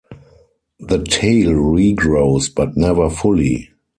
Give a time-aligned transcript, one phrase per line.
[0.79, 3.69] The tail regrows, but never fully.